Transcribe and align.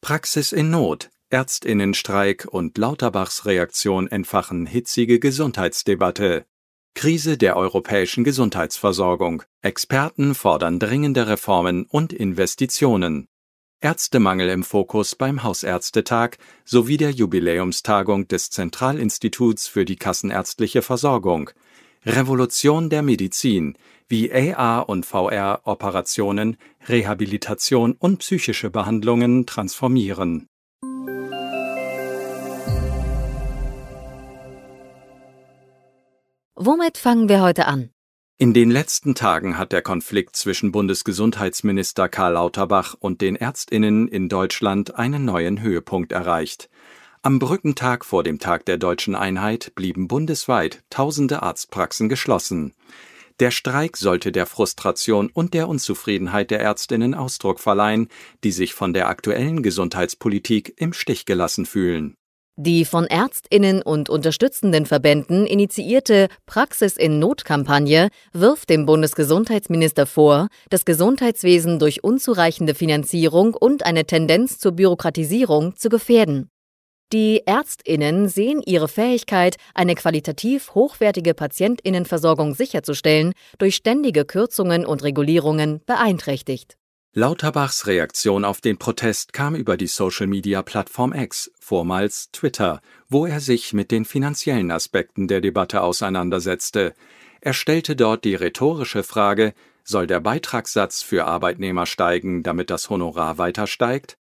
Praxis 0.00 0.52
in 0.52 0.70
Not, 0.70 1.10
Ärztinnenstreik 1.28 2.46
und 2.50 2.78
Lauterbachs 2.78 3.44
Reaktion 3.44 4.06
entfachen 4.06 4.64
hitzige 4.64 5.18
Gesundheitsdebatte. 5.18 6.46
Krise 6.94 7.36
der 7.36 7.56
europäischen 7.56 8.24
Gesundheitsversorgung. 8.24 9.42
Experten 9.60 10.34
fordern 10.34 10.78
dringende 10.78 11.28
Reformen 11.28 11.84
und 11.84 12.12
Investitionen. 12.12 13.28
Ärztemangel 13.80 14.48
im 14.48 14.64
Fokus 14.64 15.14
beim 15.14 15.42
Hausärztetag 15.42 16.38
sowie 16.64 16.96
der 16.96 17.10
Jubiläumstagung 17.10 18.26
des 18.26 18.50
Zentralinstituts 18.50 19.68
für 19.68 19.84
die 19.84 19.96
kassenärztliche 19.96 20.82
Versorgung. 20.82 21.50
Revolution 22.08 22.88
der 22.88 23.02
Medizin, 23.02 23.76
wie 24.08 24.32
AR 24.32 24.88
und 24.88 25.04
VR 25.04 25.60
Operationen, 25.64 26.56
Rehabilitation 26.88 27.92
und 27.98 28.20
psychische 28.20 28.70
Behandlungen 28.70 29.44
transformieren. 29.44 30.46
Womit 36.54 36.96
fangen 36.96 37.28
wir 37.28 37.42
heute 37.42 37.66
an? 37.66 37.90
In 38.38 38.54
den 38.54 38.70
letzten 38.70 39.14
Tagen 39.14 39.58
hat 39.58 39.72
der 39.72 39.82
Konflikt 39.82 40.34
zwischen 40.34 40.72
Bundesgesundheitsminister 40.72 42.08
Karl 42.08 42.32
Lauterbach 42.32 42.94
und 42.98 43.20
den 43.20 43.36
Ärztinnen 43.36 44.08
in 44.08 44.30
Deutschland 44.30 44.94
einen 44.94 45.26
neuen 45.26 45.60
Höhepunkt 45.60 46.12
erreicht. 46.12 46.70
Am 47.22 47.40
Brückentag 47.40 48.04
vor 48.04 48.22
dem 48.22 48.38
Tag 48.38 48.64
der 48.66 48.78
deutschen 48.78 49.16
Einheit 49.16 49.72
blieben 49.74 50.06
bundesweit 50.06 50.84
tausende 50.88 51.42
Arztpraxen 51.42 52.08
geschlossen. 52.08 52.74
Der 53.40 53.50
Streik 53.50 53.96
sollte 53.96 54.30
der 54.30 54.46
Frustration 54.46 55.28
und 55.32 55.52
der 55.52 55.68
Unzufriedenheit 55.68 56.52
der 56.52 56.60
Ärztinnen 56.60 57.14
Ausdruck 57.14 57.58
verleihen, 57.58 58.08
die 58.44 58.52
sich 58.52 58.72
von 58.72 58.92
der 58.92 59.08
aktuellen 59.08 59.64
Gesundheitspolitik 59.64 60.74
im 60.76 60.92
Stich 60.92 61.24
gelassen 61.24 61.66
fühlen. 61.66 62.14
Die 62.56 62.84
von 62.84 63.06
Ärztinnen 63.06 63.82
und 63.82 64.10
unterstützenden 64.10 64.86
Verbänden 64.86 65.46
initiierte 65.46 66.28
Praxis 66.46 66.96
in 66.96 67.18
Not-Kampagne 67.18 68.08
wirft 68.32 68.70
dem 68.70 68.86
Bundesgesundheitsminister 68.86 70.06
vor, 70.06 70.48
das 70.70 70.84
Gesundheitswesen 70.84 71.78
durch 71.80 72.02
unzureichende 72.02 72.74
Finanzierung 72.74 73.54
und 73.54 73.84
eine 73.86 74.06
Tendenz 74.06 74.58
zur 74.58 74.72
Bürokratisierung 74.72 75.76
zu 75.76 75.88
gefährden. 75.88 76.50
Die 77.10 77.46
Ärztinnen 77.46 78.28
sehen 78.28 78.60
ihre 78.66 78.86
Fähigkeit, 78.86 79.56
eine 79.72 79.94
qualitativ 79.94 80.74
hochwertige 80.74 81.32
Patientinnenversorgung 81.32 82.54
sicherzustellen, 82.54 83.32
durch 83.56 83.76
ständige 83.76 84.26
Kürzungen 84.26 84.84
und 84.84 85.02
Regulierungen 85.02 85.80
beeinträchtigt. 85.86 86.76
Lauterbachs 87.14 87.86
Reaktion 87.86 88.44
auf 88.44 88.60
den 88.60 88.76
Protest 88.76 89.32
kam 89.32 89.54
über 89.54 89.78
die 89.78 89.86
Social-Media-Plattform 89.86 91.14
X, 91.14 91.50
vormals 91.58 92.30
Twitter, 92.30 92.82
wo 93.08 93.24
er 93.24 93.40
sich 93.40 93.72
mit 93.72 93.90
den 93.90 94.04
finanziellen 94.04 94.70
Aspekten 94.70 95.28
der 95.28 95.40
Debatte 95.40 95.80
auseinandersetzte. 95.80 96.92
Er 97.40 97.54
stellte 97.54 97.96
dort 97.96 98.24
die 98.24 98.34
rhetorische 98.34 99.02
Frage, 99.02 99.54
soll 99.82 100.06
der 100.06 100.20
Beitragssatz 100.20 101.00
für 101.00 101.24
Arbeitnehmer 101.24 101.86
steigen, 101.86 102.42
damit 102.42 102.68
das 102.68 102.90
Honorar 102.90 103.38
weiter 103.38 103.66
steigt? 103.66 104.18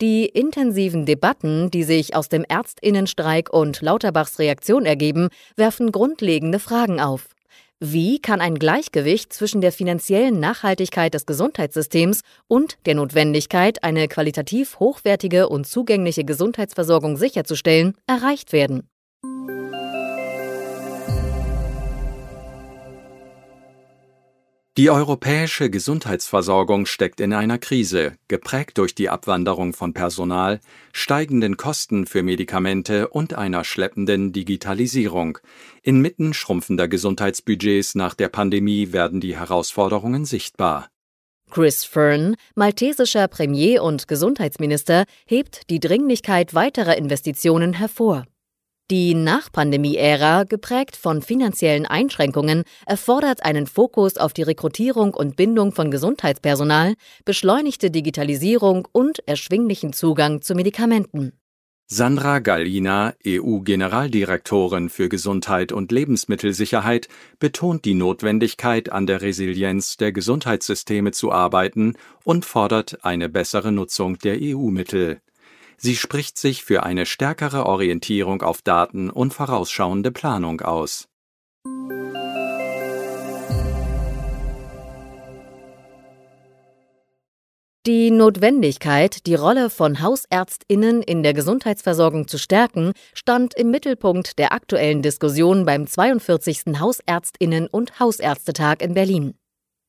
Die 0.00 0.26
intensiven 0.26 1.06
Debatten, 1.06 1.72
die 1.72 1.82
sich 1.82 2.14
aus 2.14 2.28
dem 2.28 2.44
Ärztinnenstreik 2.48 3.52
und 3.52 3.80
Lauterbachs 3.80 4.38
Reaktion 4.38 4.86
ergeben, 4.86 5.28
werfen 5.56 5.90
grundlegende 5.90 6.60
Fragen 6.60 7.00
auf. 7.00 7.26
Wie 7.80 8.20
kann 8.20 8.40
ein 8.40 8.60
Gleichgewicht 8.60 9.32
zwischen 9.32 9.60
der 9.60 9.72
finanziellen 9.72 10.38
Nachhaltigkeit 10.38 11.14
des 11.14 11.26
Gesundheitssystems 11.26 12.22
und 12.46 12.78
der 12.86 12.94
Notwendigkeit, 12.94 13.82
eine 13.82 14.06
qualitativ 14.06 14.78
hochwertige 14.78 15.48
und 15.48 15.66
zugängliche 15.66 16.24
Gesundheitsversorgung 16.24 17.16
sicherzustellen, 17.16 17.94
erreicht 18.06 18.52
werden? 18.52 18.88
Die 24.78 24.90
europäische 24.90 25.70
Gesundheitsversorgung 25.70 26.86
steckt 26.86 27.18
in 27.18 27.32
einer 27.32 27.58
Krise, 27.58 28.12
geprägt 28.28 28.78
durch 28.78 28.94
die 28.94 29.08
Abwanderung 29.08 29.72
von 29.72 29.92
Personal, 29.92 30.60
steigenden 30.92 31.56
Kosten 31.56 32.06
für 32.06 32.22
Medikamente 32.22 33.08
und 33.08 33.34
einer 33.34 33.64
schleppenden 33.64 34.32
Digitalisierung. 34.32 35.38
Inmitten 35.82 36.32
schrumpfender 36.32 36.86
Gesundheitsbudgets 36.86 37.96
nach 37.96 38.14
der 38.14 38.28
Pandemie 38.28 38.92
werden 38.92 39.20
die 39.20 39.36
Herausforderungen 39.36 40.24
sichtbar. 40.24 40.86
Chris 41.50 41.84
Fern, 41.84 42.36
maltesischer 42.54 43.26
Premier 43.26 43.82
und 43.82 44.06
Gesundheitsminister, 44.06 45.06
hebt 45.26 45.68
die 45.70 45.80
Dringlichkeit 45.80 46.54
weiterer 46.54 46.96
Investitionen 46.96 47.72
hervor. 47.72 48.26
Die 48.90 49.12
Nachpandemie-Ära, 49.12 50.44
geprägt 50.44 50.96
von 50.96 51.20
finanziellen 51.20 51.84
Einschränkungen, 51.84 52.64
erfordert 52.86 53.44
einen 53.44 53.66
Fokus 53.66 54.16
auf 54.16 54.32
die 54.32 54.44
Rekrutierung 54.44 55.12
und 55.12 55.36
Bindung 55.36 55.72
von 55.72 55.90
Gesundheitspersonal, 55.90 56.94
beschleunigte 57.26 57.90
Digitalisierung 57.90 58.88
und 58.90 59.18
erschwinglichen 59.28 59.92
Zugang 59.92 60.40
zu 60.40 60.54
Medikamenten. 60.54 61.32
Sandra 61.86 62.38
Gallina, 62.38 63.12
EU-Generaldirektorin 63.26 64.88
für 64.88 65.10
Gesundheit 65.10 65.70
und 65.70 65.92
Lebensmittelsicherheit, 65.92 67.08
betont 67.38 67.84
die 67.84 67.94
Notwendigkeit, 67.94 68.90
an 68.90 69.06
der 69.06 69.20
Resilienz 69.20 69.98
der 69.98 70.12
Gesundheitssysteme 70.12 71.12
zu 71.12 71.30
arbeiten 71.30 71.94
und 72.24 72.46
fordert 72.46 73.04
eine 73.04 73.28
bessere 73.28 73.70
Nutzung 73.70 74.16
der 74.18 74.38
EU-Mittel. 74.40 75.20
Sie 75.80 75.94
spricht 75.94 76.36
sich 76.38 76.64
für 76.64 76.82
eine 76.82 77.06
stärkere 77.06 77.64
Orientierung 77.64 78.42
auf 78.42 78.62
Daten 78.62 79.10
und 79.10 79.32
vorausschauende 79.32 80.10
Planung 80.10 80.60
aus. 80.60 81.08
Die 87.86 88.10
Notwendigkeit, 88.10 89.24
die 89.26 89.36
Rolle 89.36 89.70
von 89.70 90.02
Hausärztinnen 90.02 91.00
in 91.00 91.22
der 91.22 91.32
Gesundheitsversorgung 91.32 92.26
zu 92.26 92.38
stärken, 92.38 92.92
stand 93.14 93.54
im 93.54 93.70
Mittelpunkt 93.70 94.38
der 94.38 94.52
aktuellen 94.52 95.00
Diskussion 95.00 95.64
beim 95.64 95.86
42. 95.86 96.80
Hausärztinnen 96.80 97.68
und 97.68 98.00
Hausärztetag 98.00 98.82
in 98.82 98.94
Berlin. 98.94 99.38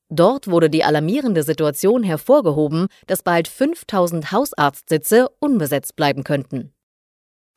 Dort 0.10 0.48
wurde 0.48 0.70
die 0.70 0.84
alarmierende 0.84 1.44
Situation 1.44 2.04
hervorgehoben, 2.04 2.88
dass 3.06 3.22
bald 3.22 3.48
5000 3.48 4.32
Hausarztsitze 4.32 5.30
unbesetzt 5.40 5.96
bleiben 5.96 6.24
könnten. 6.24 6.74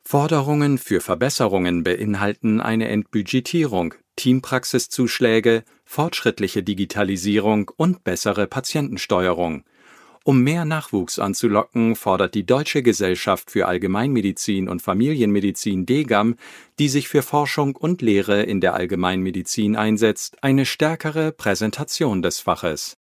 Forderungen 0.05 0.77
für 0.77 1.01
Verbesserungen 1.01 1.83
beinhalten 1.83 2.61
eine 2.61 2.89
Entbudgetierung, 2.89 3.95
Teampraxiszuschläge, 4.17 5.63
fortschrittliche 5.85 6.61
Digitalisierung 6.61 7.71
und 7.75 8.03
bessere 8.03 8.45
Patientensteuerung. 8.45 9.63
Um 10.25 10.41
mehr 10.41 10.63
Nachwuchs 10.63 11.19
anzulocken, 11.19 11.97
fordert 11.97 12.33
die 12.33 12.45
Deutsche 12.45 12.81
Gesellschaft 12.81 13.51
für 13.51 13.67
Allgemeinmedizin 13.67 14.69
und 14.69 14.81
Familienmedizin 14.81 15.85
DGAM, 15.85 16.37
die 16.79 16.87
sich 16.87 17.09
für 17.09 17.21
Forschung 17.21 17.75
und 17.75 18.01
Lehre 18.01 18.41
in 18.41 18.61
der 18.61 18.73
Allgemeinmedizin 18.73 19.75
einsetzt, 19.75 20.37
eine 20.41 20.65
stärkere 20.65 21.33
Präsentation 21.33 22.21
des 22.21 22.39
Faches. 22.39 22.95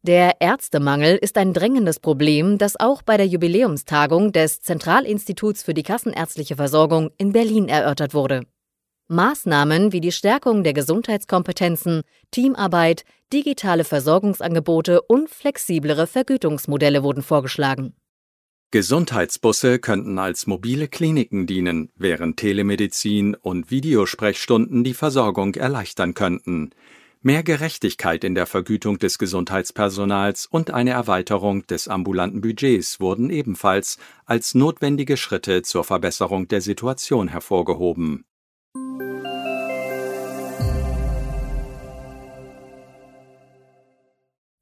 Der 0.00 0.40
Ärztemangel 0.40 1.16
ist 1.16 1.36
ein 1.36 1.52
drängendes 1.52 2.00
Problem, 2.00 2.56
das 2.56 2.80
auch 2.80 3.02
bei 3.02 3.18
der 3.18 3.26
Jubiläumstagung 3.26 4.32
des 4.32 4.62
Zentralinstituts 4.62 5.62
für 5.62 5.74
die 5.74 5.82
kassenärztliche 5.82 6.56
Versorgung 6.56 7.10
in 7.18 7.32
Berlin 7.32 7.68
erörtert 7.68 8.14
wurde. 8.14 8.46
Maßnahmen 9.08 9.92
wie 9.92 10.00
die 10.00 10.12
Stärkung 10.12 10.64
der 10.64 10.74
Gesundheitskompetenzen, 10.74 12.02
Teamarbeit, 12.30 13.04
digitale 13.32 13.84
Versorgungsangebote 13.84 15.02
und 15.02 15.28
flexiblere 15.30 16.06
Vergütungsmodelle 16.06 17.02
wurden 17.02 17.22
vorgeschlagen. 17.22 17.94
Gesundheitsbusse 18.70 19.78
könnten 19.78 20.18
als 20.18 20.46
mobile 20.46 20.88
Kliniken 20.88 21.46
dienen, 21.46 21.90
während 21.96 22.36
Telemedizin 22.36 23.34
und 23.34 23.70
Videosprechstunden 23.70 24.84
die 24.84 24.92
Versorgung 24.92 25.54
erleichtern 25.54 26.12
könnten. 26.12 26.70
Mehr 27.20 27.42
Gerechtigkeit 27.42 28.22
in 28.22 28.34
der 28.34 28.46
Vergütung 28.46 28.98
des 28.98 29.18
Gesundheitspersonals 29.18 30.46
und 30.46 30.70
eine 30.70 30.90
Erweiterung 30.90 31.66
des 31.66 31.88
ambulanten 31.88 32.42
Budgets 32.42 33.00
wurden 33.00 33.30
ebenfalls 33.30 33.98
als 34.24 34.54
notwendige 34.54 35.16
Schritte 35.16 35.62
zur 35.62 35.82
Verbesserung 35.82 36.46
der 36.46 36.60
Situation 36.60 37.26
hervorgehoben. 37.26 38.24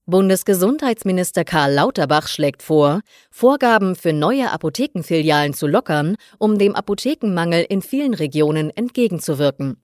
Bundesgesundheitsminister 0.09 1.45
Karl 1.45 1.73
Lauterbach 1.73 2.29
schlägt 2.29 2.63
vor, 2.63 3.01
Vorgaben 3.29 3.97
für 3.97 4.13
neue 4.13 4.53
Apothekenfilialen 4.53 5.53
zu 5.53 5.67
lockern, 5.67 6.15
um 6.39 6.59
dem 6.59 6.77
Apothekenmangel 6.77 7.67
in 7.69 7.83
vielen 7.83 8.15
Regionen 8.15 8.71
entgegenzuwirken. 8.71 9.83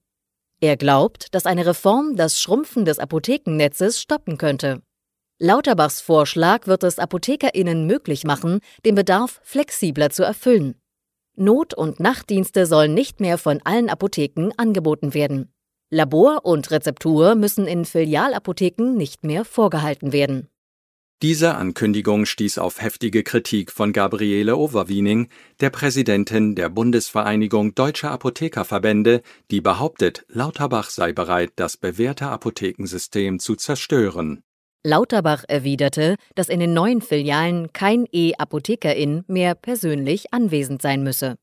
Er 0.61 0.77
glaubt, 0.77 1.35
dass 1.35 1.45
eine 1.45 1.67
Reform 1.67 2.15
das 2.15 2.41
Schrumpfen 2.41 2.85
des 2.85 3.01
Apothekennetzes 3.01 4.01
stoppen 4.01 4.39
könnte. 4.39 4.83
Lauterbachs 5.41 6.01
Vorschlag 6.01 6.69
wird 6.69 6.85
es 6.85 7.01
ApothekerInnen 7.01 7.89
möglich 7.89 8.23
machen, 8.23 8.61
den 8.85 8.95
Bedarf 8.95 9.41
flexibler 9.43 10.11
zu 10.11 10.23
erfüllen. 10.23 10.81
Not- 11.35 11.75
und 11.75 11.99
Nachtdienste 11.99 12.67
sollen 12.67 12.95
nicht 12.95 13.19
mehr 13.19 13.39
von 13.39 13.61
allen 13.65 13.91
Apotheken 13.91 14.51
angeboten 14.57 15.15
werden. 15.15 15.53
Labor 15.95 16.47
und 16.47 16.71
Rezeptur 16.71 17.35
müssen 17.35 17.67
in 17.67 17.85
Filialapotheken 17.85 18.97
nicht 18.97 19.25
mehr 19.25 19.45
vorgehalten 19.45 20.15
werden. 20.15 20.49
Diese 21.21 21.55
Ankündigung 21.55 22.25
stieß 22.25 22.57
auf 22.57 22.81
heftige 22.81 23.23
Kritik 23.23 23.71
von 23.71 23.93
Gabriele 23.93 24.57
Overwiening, 24.57 25.29
der 25.61 25.69
Präsidentin 25.69 26.55
der 26.55 26.71
Bundesvereinigung 26.71 27.75
Deutscher 27.75 28.11
Apothekerverbände, 28.11 29.21
die 29.51 29.61
behauptet, 29.61 30.25
Lauterbach 30.29 30.89
sei 30.89 31.13
bereit, 31.13 31.53
das 31.57 31.77
bewährte 31.77 32.29
Apothekensystem 32.29 33.39
zu 33.39 33.55
zerstören. 33.55 34.43
Lauterbach 34.85 35.45
erwiderte, 35.47 36.17
dass 36.35 36.49
in 36.49 36.61
den 36.61 36.73
neuen 36.73 37.03
Filialen 37.03 37.75
kein 37.75 38.07
E-Apothekerin 38.11 39.25
mehr 39.27 39.55
persönlich 39.55 40.33
anwesend 40.33 40.81
sein 40.81 41.03
müsse. 41.03 41.37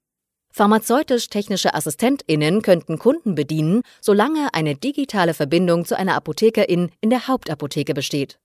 Pharmazeutisch-technische 0.51 1.73
AssistentInnen 1.73 2.61
könnten 2.61 2.97
Kunden 2.99 3.35
bedienen, 3.35 3.83
solange 4.01 4.53
eine 4.53 4.75
digitale 4.75 5.33
Verbindung 5.33 5.85
zu 5.85 5.97
einer 5.97 6.15
Apothekerin 6.15 6.91
in 7.01 7.09
der 7.09 7.27
Hauptapotheke 7.27 7.93
besteht. 7.93 8.39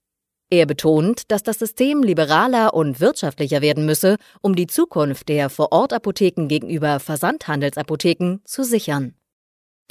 Er 0.51 0.67
betont, 0.67 1.31
dass 1.31 1.41
das 1.41 1.57
System 1.57 2.03
liberaler 2.03 2.75
und 2.75 2.99
wirtschaftlicher 2.99 3.61
werden 3.61 3.85
müsse, 3.85 4.17
um 4.41 4.55
die 4.55 4.67
Zukunft 4.67 5.27
der 5.27 5.49
Vorortapotheken 5.49 6.47
gegenüber 6.47 6.99
Versandhandelsapotheken 6.99 8.41
zu 8.45 8.63
sichern. 8.63 9.15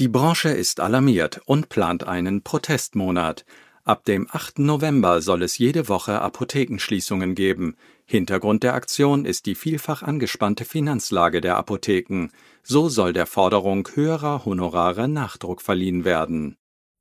Die 0.00 0.08
Branche 0.08 0.50
ist 0.50 0.80
alarmiert 0.80 1.40
und 1.46 1.68
plant 1.68 2.06
einen 2.06 2.42
Protestmonat. 2.42 3.44
Ab 3.86 4.06
dem 4.06 4.26
8. 4.30 4.60
November 4.60 5.20
soll 5.20 5.42
es 5.42 5.58
jede 5.58 5.90
Woche 5.90 6.22
Apothekenschließungen 6.22 7.34
geben. 7.34 7.76
Hintergrund 8.06 8.62
der 8.62 8.72
Aktion 8.72 9.26
ist 9.26 9.44
die 9.44 9.54
vielfach 9.54 10.02
angespannte 10.02 10.64
Finanzlage 10.64 11.42
der 11.42 11.58
Apotheken. 11.58 12.28
So 12.62 12.88
soll 12.88 13.12
der 13.12 13.26
Forderung 13.26 13.86
höherer 13.94 14.46
Honorare 14.46 15.06
Nachdruck 15.06 15.60
verliehen 15.60 16.06
werden. 16.06 16.56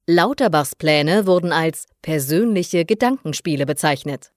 Lauterbachs 0.08 0.76
Pläne 0.76 1.26
wurden 1.26 1.54
als 1.54 1.86
persönliche 2.02 2.84
Gedankenspiele 2.84 3.66
bezeichnet. 3.66 4.34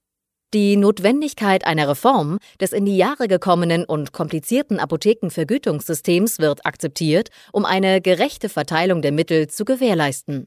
Die 0.54 0.76
Notwendigkeit 0.76 1.66
einer 1.66 1.88
Reform 1.88 2.38
des 2.60 2.72
in 2.72 2.84
die 2.84 2.96
Jahre 2.96 3.26
gekommenen 3.26 3.84
und 3.84 4.12
komplizierten 4.12 4.78
Apothekenvergütungssystems 4.78 6.38
wird 6.38 6.64
akzeptiert, 6.64 7.30
um 7.52 7.64
eine 7.64 8.00
gerechte 8.00 8.48
Verteilung 8.48 9.02
der 9.02 9.10
Mittel 9.10 9.48
zu 9.48 9.64
gewährleisten. 9.64 10.46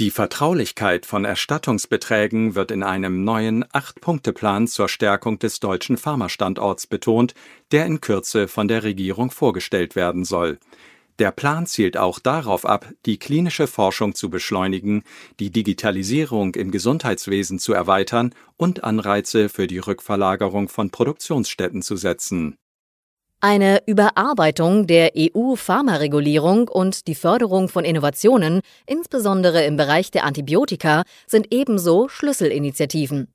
Die 0.00 0.10
Vertraulichkeit 0.10 1.06
von 1.06 1.24
Erstattungsbeträgen 1.24 2.56
wird 2.56 2.72
in 2.72 2.82
einem 2.82 3.22
neuen 3.22 3.64
Acht-Punkte-Plan 3.72 4.66
zur 4.66 4.88
Stärkung 4.88 5.38
des 5.38 5.60
deutschen 5.60 5.98
Pharmastandorts 5.98 6.88
betont, 6.88 7.34
der 7.70 7.86
in 7.86 8.00
Kürze 8.00 8.48
von 8.48 8.66
der 8.66 8.82
Regierung 8.82 9.30
vorgestellt 9.30 9.94
werden 9.94 10.24
soll. 10.24 10.58
Der 11.20 11.30
Plan 11.30 11.66
zielt 11.66 11.96
auch 11.96 12.18
darauf 12.18 12.66
ab, 12.66 12.90
die 13.06 13.20
klinische 13.20 13.68
Forschung 13.68 14.16
zu 14.16 14.30
beschleunigen, 14.30 15.04
die 15.38 15.52
Digitalisierung 15.52 16.56
im 16.56 16.72
Gesundheitswesen 16.72 17.60
zu 17.60 17.72
erweitern 17.72 18.34
und 18.56 18.82
Anreize 18.82 19.48
für 19.48 19.68
die 19.68 19.78
Rückverlagerung 19.78 20.68
von 20.68 20.90
Produktionsstätten 20.90 21.82
zu 21.82 21.94
setzen 21.94 22.58
eine 23.44 23.82
Überarbeitung 23.84 24.86
der 24.86 25.12
EU-Pharmaregulierung 25.14 26.66
und 26.66 27.06
die 27.06 27.14
Förderung 27.14 27.68
von 27.68 27.84
Innovationen, 27.84 28.62
insbesondere 28.86 29.66
im 29.66 29.76
Bereich 29.76 30.10
der 30.10 30.24
Antibiotika, 30.24 31.02
sind 31.26 31.52
ebenso 31.52 32.08
Schlüsselinitiativen. 32.08 33.28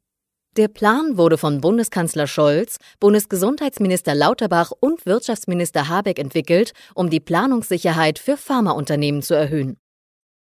Der 0.58 0.68
Plan 0.68 1.18
wurde 1.18 1.38
von 1.38 1.62
Bundeskanzler 1.62 2.26
Scholz, 2.26 2.78
Bundesgesundheitsminister 3.00 4.16
Lauterbach 4.16 4.72
und 4.80 5.06
Wirtschaftsminister 5.06 5.90
Habeck 5.90 6.18
entwickelt, 6.18 6.72
um 6.96 7.12
die 7.12 7.20
Planungssicherheit 7.20 8.18
für 8.18 8.36
Pharmaunternehmen 8.36 9.22
zu 9.22 9.36
erhöhen. 9.36 9.78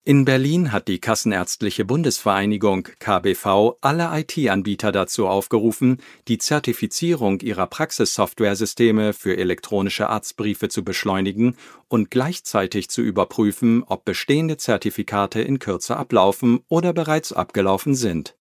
In 0.05 0.25
Berlin 0.25 0.71
hat 0.71 0.87
die 0.87 0.99
Kassenärztliche 0.99 1.85
Bundesvereinigung 1.85 2.87
KBV 2.99 3.77
alle 3.81 4.09
IT-Anbieter 4.19 4.91
dazu 4.91 5.27
aufgerufen, 5.27 6.01
die 6.27 6.37
Zertifizierung 6.37 7.41
ihrer 7.41 7.67
Praxissoftwaresysteme 7.67 9.13
für 9.13 9.37
elektronische 9.37 10.09
Arztbriefe 10.09 10.69
zu 10.69 10.83
beschleunigen 10.83 11.57
und 11.89 12.09
gleichzeitig 12.09 12.89
zu 12.89 13.01
überprüfen, 13.01 13.83
ob 13.83 14.05
bestehende 14.05 14.57
Zertifikate 14.57 15.41
in 15.41 15.59
Kürze 15.59 15.97
ablaufen 15.97 16.61
oder 16.69 16.93
bereits 16.93 17.33
abgelaufen 17.33 17.93
sind. 17.93 18.35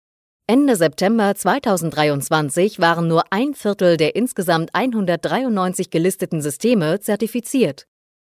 Ende 0.47 0.77
September 0.77 1.35
2023 1.35 2.79
waren 2.79 3.09
nur 3.09 3.33
ein 3.33 3.55
Viertel 3.55 3.97
der 3.97 4.17
insgesamt 4.17 4.75
193 4.75 5.89
gelisteten 5.89 6.43
Systeme 6.43 7.01
zertifiziert. 7.01 7.87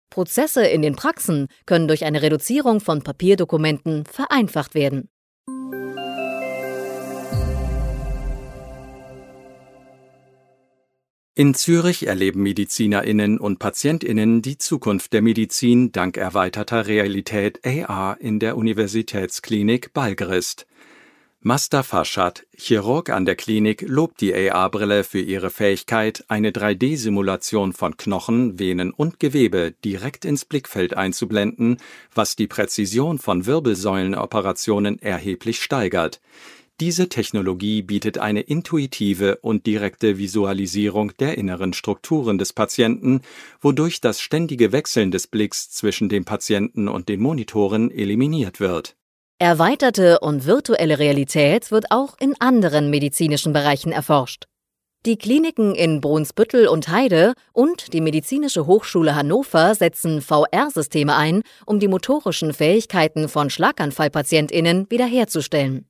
Prozesse 0.10 0.66
in 0.66 0.82
den 0.82 0.96
Praxen 0.96 1.48
können 1.66 1.88
durch 1.88 2.06
eine 2.06 2.22
Reduzierung 2.22 2.80
von 2.80 3.02
Papierdokumenten 3.02 4.06
vereinfacht 4.06 4.76
werden. 4.76 5.10
In 11.40 11.54
Zürich 11.54 12.06
erleben 12.06 12.44
Medizinerinnen 12.44 13.40
und 13.40 13.60
Patientinnen 13.60 14.42
die 14.42 14.58
Zukunft 14.58 15.14
der 15.14 15.22
Medizin 15.22 15.94
dank 15.94 16.18
erweiterter 16.18 16.86
Realität 16.86 17.62
AR 17.66 18.20
in 18.20 18.40
der 18.40 18.58
Universitätsklinik 18.58 19.94
Balgerist. 19.94 20.68
Masta 21.41 21.83
Farshad, 21.83 22.45
Chirurg 22.53 23.09
an 23.09 23.24
der 23.24 23.38
Klinik, 23.38 23.86
lobt 23.88 24.19
die 24.19 24.36
AR-Brille 24.36 25.05
für 25.05 25.22
ihre 25.22 25.50
Fähigkeit, 25.50 26.25
eine 26.27 26.51
3D-Simulation 26.51 27.72
von 27.72 27.96
Knochen, 27.96 28.60
Venen 28.60 28.91
und 28.91 29.22
Gewebe 29.22 29.74
direkt 29.86 30.25
ins 30.25 30.43
Blickfeld 30.43 30.98
einzublenden, 30.98 31.77
was 32.13 32.36
die 32.36 32.48
Präzision 32.48 33.19
von 33.19 33.46
Wirbelsäulenoperationen 33.46 35.01
erheblich 35.01 35.63
steigert. 35.63 36.19
Diese 36.81 37.08
Technologie 37.08 37.84
bietet 37.84 38.17
eine 38.17 38.41
intuitive 38.41 39.38
und 39.38 39.65
direkte 39.65 40.17
Visualisierung 40.17 41.13
der 41.19 41.38
inneren 41.38 41.72
Strukturen 41.72 42.38
des 42.38 42.51
Patienten, 42.51 43.22
wodurch 43.62 44.01
das 44.01 44.19
ständige 44.19 44.74
Wechseln 44.74 45.10
des 45.10 45.27
Blicks 45.27 45.69
zwischen 45.72 46.10
dem 46.10 46.25
Patienten 46.25 46.89
und 46.89 47.08
den 47.08 47.22
Monitoren 47.22 47.91
eliminiert 47.91 48.60
wird 48.60 48.98
Erweiterte 49.41 50.19
und 50.19 50.46
virtuelle 50.46 51.00
Realität 51.00 51.72
wird 51.72 51.91
auch 51.91 52.17
in 52.19 52.36
anderen 52.41 52.89
medizinischen 52.89 53.53
Bereichen 53.53 53.93
erforscht. 53.93 54.48
Die 55.05 55.17
Kliniken 55.17 55.75
in 55.75 56.01
Brunsbüttel 56.01 56.67
und 56.67 56.89
Heide 56.89 57.36
und 57.53 57.93
die 57.93 58.01
Medizinische 58.01 58.65
Hochschule 58.67 59.15
Hannover 59.15 59.75
setzen 59.75 60.22
VR-Systeme 60.22 61.15
ein, 61.15 61.43
um 61.65 61.79
die 61.79 61.88
motorischen 61.88 62.53
Fähigkeiten 62.53 63.29
von 63.29 63.50
Schlaganfallpatientinnen 63.50 64.88
wiederherzustellen. 64.89 65.88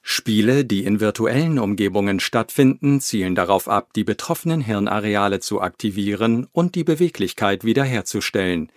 Spiele, 0.00 0.64
die 0.64 0.84
in 0.84 1.00
virtuellen 1.00 1.58
Umgebungen 1.58 2.20
stattfinden, 2.20 3.00
zielen 3.00 3.34
darauf 3.34 3.68
ab, 3.68 3.94
die 3.94 4.04
betroffenen 4.04 4.60
Hirnareale 4.60 5.40
zu 5.40 5.60
aktivieren 5.60 6.46
und 6.52 6.76
die 6.76 6.84
Beweglichkeit 6.84 7.64
wiederherzustellen. 7.64 8.70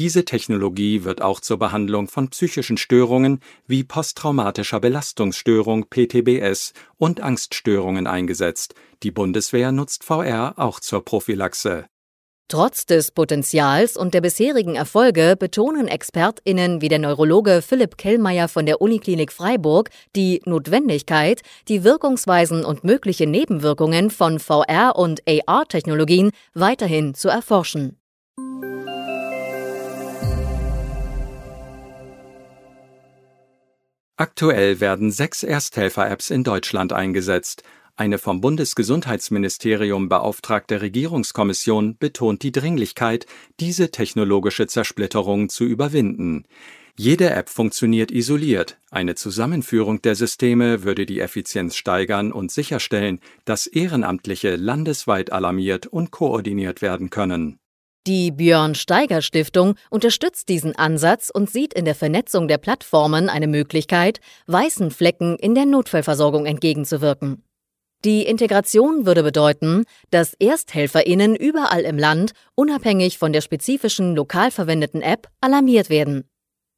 Diese 0.00 0.24
Technologie 0.24 1.04
wird 1.04 1.20
auch 1.20 1.40
zur 1.40 1.58
Behandlung 1.58 2.08
von 2.08 2.30
psychischen 2.30 2.78
Störungen 2.78 3.38
wie 3.66 3.84
posttraumatischer 3.84 4.80
Belastungsstörung 4.80 5.90
PTBS 5.90 6.72
und 6.96 7.20
Angststörungen 7.20 8.06
eingesetzt. 8.06 8.74
Die 9.02 9.10
Bundeswehr 9.10 9.72
nutzt 9.72 10.02
VR 10.02 10.54
auch 10.56 10.80
zur 10.80 11.04
Prophylaxe. 11.04 11.84
Trotz 12.48 12.86
des 12.86 13.10
Potenzials 13.10 13.98
und 13.98 14.14
der 14.14 14.22
bisherigen 14.22 14.74
Erfolge 14.74 15.36
betonen 15.38 15.86
ExpertInnen 15.86 16.80
wie 16.80 16.88
der 16.88 16.98
Neurologe 16.98 17.60
Philipp 17.60 17.98
Kellmeier 17.98 18.48
von 18.48 18.64
der 18.64 18.80
Uniklinik 18.80 19.30
Freiburg 19.30 19.90
die 20.16 20.40
Notwendigkeit, 20.46 21.42
die 21.68 21.84
Wirkungsweisen 21.84 22.64
und 22.64 22.84
mögliche 22.84 23.26
Nebenwirkungen 23.26 24.08
von 24.08 24.38
VR- 24.38 24.96
und 24.96 25.20
AR-Technologien 25.28 26.30
weiterhin 26.54 27.12
zu 27.12 27.28
erforschen. 27.28 28.00
Aktuell 34.20 34.80
werden 34.80 35.10
sechs 35.10 35.42
Ersthelfer-Apps 35.42 36.28
in 36.28 36.44
Deutschland 36.44 36.92
eingesetzt. 36.92 37.62
Eine 37.96 38.18
vom 38.18 38.42
Bundesgesundheitsministerium 38.42 40.10
beauftragte 40.10 40.82
Regierungskommission 40.82 41.96
betont 41.96 42.42
die 42.42 42.52
Dringlichkeit, 42.52 43.24
diese 43.60 43.90
technologische 43.90 44.66
Zersplitterung 44.66 45.48
zu 45.48 45.64
überwinden. 45.64 46.44
Jede 46.98 47.30
App 47.30 47.48
funktioniert 47.48 48.10
isoliert. 48.10 48.78
Eine 48.90 49.14
Zusammenführung 49.14 50.02
der 50.02 50.16
Systeme 50.16 50.84
würde 50.84 51.06
die 51.06 51.20
Effizienz 51.20 51.76
steigern 51.76 52.30
und 52.30 52.52
sicherstellen, 52.52 53.20
dass 53.46 53.66
Ehrenamtliche 53.66 54.56
landesweit 54.56 55.32
alarmiert 55.32 55.86
und 55.86 56.10
koordiniert 56.10 56.82
werden 56.82 57.08
können. 57.08 57.58
Die 58.06 58.30
Björn 58.30 58.74
Steiger 58.74 59.20
Stiftung 59.20 59.74
unterstützt 59.90 60.48
diesen 60.48 60.74
Ansatz 60.74 61.28
und 61.28 61.50
sieht 61.50 61.74
in 61.74 61.84
der 61.84 61.94
Vernetzung 61.94 62.48
der 62.48 62.56
Plattformen 62.56 63.28
eine 63.28 63.46
Möglichkeit, 63.46 64.20
weißen 64.46 64.90
Flecken 64.90 65.36
in 65.36 65.54
der 65.54 65.66
Notfallversorgung 65.66 66.46
entgegenzuwirken. 66.46 67.42
Die 68.06 68.22
Integration 68.22 69.04
würde 69.04 69.22
bedeuten, 69.22 69.84
dass 70.10 70.32
Ersthelferinnen 70.32 71.36
überall 71.36 71.82
im 71.82 71.98
Land, 71.98 72.32
unabhängig 72.54 73.18
von 73.18 73.34
der 73.34 73.42
spezifischen 73.42 74.16
lokal 74.16 74.50
verwendeten 74.50 75.02
App, 75.02 75.28
alarmiert 75.42 75.90
werden. 75.90 76.29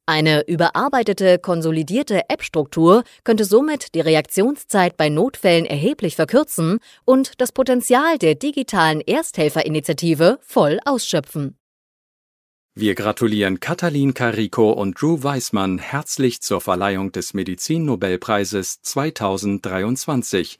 Eine 0.05 0.45
überarbeitete, 0.47 1.39
konsolidierte 1.39 2.23
App-Struktur 2.27 3.05
könnte 3.23 3.45
somit 3.45 3.95
die 3.95 4.01
Reaktionszeit 4.01 4.97
bei 4.97 5.07
Notfällen 5.07 5.65
erheblich 5.65 6.17
verkürzen 6.17 6.79
und 7.05 7.39
das 7.39 7.53
Potenzial 7.53 8.17
der 8.17 8.35
digitalen 8.35 8.99
Ersthelferinitiative 8.99 10.39
voll 10.41 10.79
ausschöpfen. 10.83 11.55
Wir 12.75 12.95
gratulieren 12.95 13.61
Katalin 13.61 14.13
Carico 14.13 14.71
und 14.71 15.01
Drew 15.01 15.23
Weissmann 15.23 15.77
herzlich 15.77 16.41
zur 16.41 16.59
Verleihung 16.59 17.13
des 17.13 17.33
Medizinnobelpreises 17.33 18.81
2023. 18.81 20.59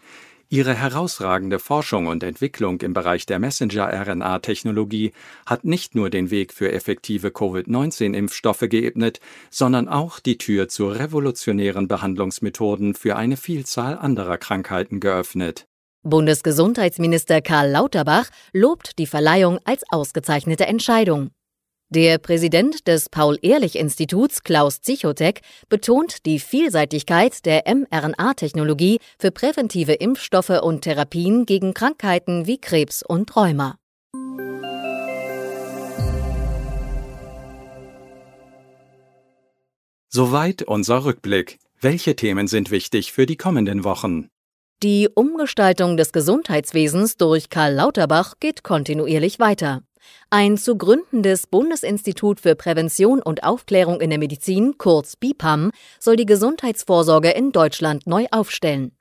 Ihre 0.54 0.76
herausragende 0.76 1.58
Forschung 1.58 2.06
und 2.06 2.22
Entwicklung 2.22 2.80
im 2.82 2.94
Bereich 2.94 3.26
der 3.26 3.40
Messenger-RNA-Technologie 3.40 5.12
hat 5.48 5.66
nicht 5.66 5.96
nur 5.96 6.12
den 6.12 6.30
Weg 6.30 6.54
für 6.54 6.72
effektive 6.72 7.32
Covid-19-Impfstoffe 7.32 8.70
geebnet, 8.70 9.20
sondern 9.50 9.88
auch 9.88 10.20
die 10.20 10.38
Tür 10.38 10.68
zu 10.68 10.90
revolutionären 10.90 11.88
Behandlungsmethoden 11.88 12.94
für 12.94 13.16
eine 13.16 13.36
Vielzahl 13.36 13.98
anderer 13.98 14.38
Krankheiten 14.38 15.00
geöffnet. 15.00 15.66
Bundesgesundheitsminister 16.04 17.42
Karl 17.42 17.72
Lauterbach 17.72 18.30
lobt 18.52 19.00
die 19.00 19.08
Verleihung 19.08 19.58
als 19.66 19.82
ausgezeichnete 19.90 20.68
Entscheidung. 20.68 21.32
Der 21.96 22.18
Präsident 22.18 22.88
des 22.88 23.08
Paul-Ehrlich-Instituts, 23.08 24.42
Klaus 24.42 24.82
Zichotek, 24.82 25.42
betont 25.70 26.26
die 26.26 26.40
Vielseitigkeit 26.40 27.46
der 27.46 27.66
mRNA-Technologie 27.68 28.98
für 29.20 29.30
präventive 29.30 29.94
Impfstoffe 29.94 30.60
und 30.64 30.82
Therapien 30.82 31.46
gegen 31.46 31.76
Krankheiten 31.76 32.48
wie 32.48 32.58
Krebs 32.58 33.04
und 33.04 33.36
Rheuma. 33.36 33.76
Soweit 40.10 40.64
unser 40.64 41.06
Rückblick. 41.06 41.60
Welche 41.80 42.16
Themen 42.16 42.48
sind 42.48 42.72
wichtig 42.72 43.12
für 43.12 43.28
die 43.28 43.38
kommenden 43.38 43.84
Wochen? 43.84 44.30
Die 44.82 45.10
Umgestaltung 45.14 45.96
des 45.96 46.12
Gesundheitswesens 46.12 47.18
durch 47.18 47.52
Karl 47.52 47.76
Lauterbach 47.76 48.34
geht 48.40 48.64
kontinuierlich 48.64 49.40
weiter. 49.40 49.84
Ein 50.30 50.58
zu 50.58 50.78
gründendes 50.78 51.48
Bundesinstitut 51.48 52.40
für 52.40 52.56
Prävention 52.56 53.22
und 53.22 53.44
Aufklärung 53.44 54.02
in 54.02 54.10
der 54.10 54.20
Medizin, 54.20 54.78
kurz 54.78 55.16
BIPAM, 55.16 55.72
soll 56.00 56.16
die 56.16 56.26
Gesundheitsvorsorge 56.26 57.32
in 57.32 57.52
Deutschland 57.52 58.08
neu 58.08 58.26
aufstellen. 58.32 58.92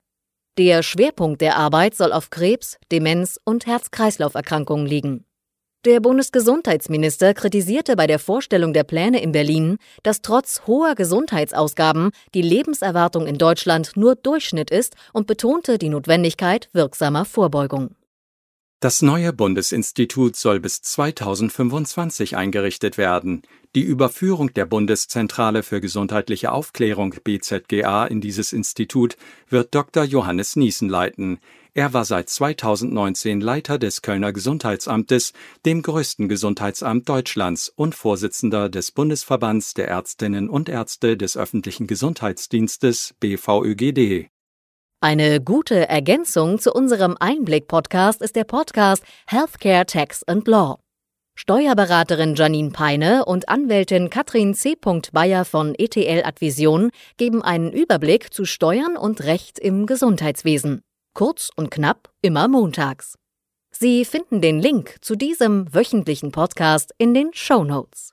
Der 0.59 0.83
Schwerpunkt 0.83 1.41
der 1.41 1.57
Arbeit 1.57 1.95
soll 1.95 2.13
auf 2.13 2.29
Krebs, 2.29 2.77
Demenz 2.91 3.41
und 3.45 3.67
Herz-Kreislauf-Erkrankungen 3.67 4.87
liegen. 4.87 5.25
Der 5.85 5.99
Bundesgesundheitsminister 5.99 7.35
kritisierte 7.35 7.97
bei 7.97 8.07
der 8.07 8.21
Vorstellung 8.21 8.73
der 8.73 8.85
Pläne 8.85 9.21
in 9.21 9.33
Berlin, 9.33 9.79
dass 10.05 10.23
trotz 10.23 10.63
hoher 10.67 10.95
Gesundheitsausgaben 10.95 12.11
die 12.35 12.43
Lebenserwartung 12.43 13.27
in 13.27 13.37
Deutschland 13.37 13.97
nur 13.97 14.15
Durchschnitt 14.15 14.71
ist 14.71 14.95
und 15.13 15.27
betonte 15.27 15.79
die 15.79 15.89
Notwendigkeit 15.89 16.69
wirksamer 16.73 17.25
Vorbeugung. 17.25 17.97
Das 18.83 19.01
neue 19.01 19.33
Bundesinstitut 19.33 20.35
soll 20.35 20.59
bis 20.59 20.83
2025 20.83 22.37
eingerichtet 22.37 22.99
werden. 22.99 23.43
Die 23.77 23.83
Überführung 23.83 24.53
der 24.55 24.67
Bundeszentrale 24.67 25.62
für 25.62 25.81
gesundheitliche 25.81 26.51
Aufklärung 26.51 27.15
BZGA 27.23 28.07
in 28.07 28.21
dieses 28.21 28.53
Institut 28.53 29.17
wird 29.49 29.73
Dr. 29.73 30.03
Johannes 30.03 30.57
Niesen 30.57 30.89
leiten. 30.89 31.39
Er 31.75 31.93
war 31.93 32.05
seit 32.05 32.29
2019 32.29 33.41
Leiter 33.41 33.79
des 33.79 34.03
Kölner 34.03 34.33
Gesundheitsamtes, 34.33 35.33
dem 35.65 35.83
größten 35.83 36.29
Gesundheitsamt 36.29 37.09
Deutschlands 37.09 37.69
und 37.69 37.95
Vorsitzender 37.95 38.69
des 38.69 38.91
Bundesverbands 38.91 39.75
der 39.75 39.87
Ärztinnen 39.87 40.49
und 40.49 40.69
Ärzte 40.69 41.17
des 41.17 41.37
öffentlichen 41.37 41.87
Gesundheitsdienstes 41.87 43.15
BVÖGD. 43.21 44.33
Eine 45.05 45.41
gute 45.41 45.89
Ergänzung 45.89 46.61
zu 46.61 46.73
unserem 46.73 47.17
Einblick-Podcast 47.19 48.23
ist 48.23 48.37
der 48.37 48.45
Podcast 48.45 49.03
Healthcare 49.27 49.85
Tax 49.85 50.23
and 50.29 50.47
Law. 50.47 50.79
Steuerberaterin 51.35 52.37
Janine 52.37 52.71
Peine 52.71 53.25
und 53.25 53.49
Anwältin 53.49 54.11
Katrin 54.11 54.55
C. 54.55 54.77
Bayer 55.13 55.45
von 55.45 55.75
ETL 55.75 56.23
Advision 56.25 56.93
geben 57.17 57.43
einen 57.43 57.73
Überblick 57.73 58.33
zu 58.33 58.45
Steuern 58.45 58.97
und 58.97 59.25
Recht 59.25 59.59
im 59.59 59.87
Gesundheitswesen. 59.87 60.83
Kurz 61.15 61.51
und 61.57 61.73
knapp, 61.73 62.13
immer 62.23 62.47
montags. 62.47 63.19
Sie 63.73 64.05
finden 64.05 64.41
den 64.41 64.61
Link 64.61 64.99
zu 65.01 65.17
diesem 65.17 65.75
wöchentlichen 65.75 66.31
Podcast 66.31 66.95
in 66.97 67.13
den 67.13 67.31
Show 67.33 67.65
Notes. 67.65 68.13